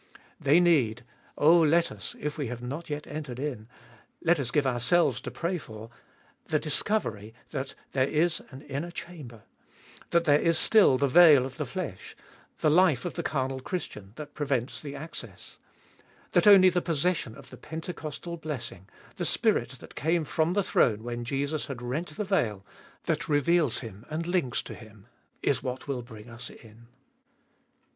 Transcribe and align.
They 0.39 0.59
need— 0.59 1.05
oh 1.37 1.59
let 1.59 1.91
us, 1.91 2.15
if 2.19 2.35
we 2.35 2.47
have 2.47 2.63
not 2.63 2.89
yet 2.89 3.05
entered 3.05 3.37
in, 3.37 3.67
let 4.23 4.39
us 4.39 4.49
give 4.49 4.65
ourselves 4.65 5.21
to 5.21 5.29
pray 5.29 5.59
for— 5.59 5.91
the 6.47 6.57
discovery 6.57 7.35
that 7.51 7.75
there 7.91 8.07
is 8.07 8.41
an 8.49 8.63
inner 8.63 8.89
chamber; 8.89 9.43
that 10.09 10.23
there 10.23 10.39
is 10.39 10.57
still 10.57 10.97
the 10.97 11.07
veil 11.07 11.45
of 11.45 11.57
the 11.57 11.67
flesh, 11.67 12.15
the 12.61 12.69
life 12.71 13.05
of 13.05 13.13
the 13.13 13.21
carnal 13.21 13.59
Christian, 13.59 14.13
that 14.15 14.33
prevents 14.33 14.81
the 14.81 14.95
access; 14.95 15.59
that 16.31 16.47
only 16.47 16.69
the 16.69 16.81
possession 16.81 17.35
of 17.35 17.51
the 17.51 17.57
Pentecostal 17.57 18.37
blessing, 18.37 18.89
the 19.17 19.23
Spirit 19.23 19.69
that 19.81 19.93
came 19.93 20.25
from 20.25 20.53
the 20.53 20.63
throne 20.63 21.03
when 21.03 21.23
Jesus 21.23 21.67
had 21.67 21.79
rent 21.79 22.17
the 22.17 22.23
veil, 22.23 22.65
that 23.03 23.29
reveals 23.29 23.81
Him 23.81 24.07
and 24.09 24.25
links 24.25 24.63
to 24.63 24.73
Him, 24.73 25.05
is 25.43 25.61
what 25.61 25.87
will 25.87 26.01
bring 26.01 26.27
us 26.27 26.49
in. 26.49 26.87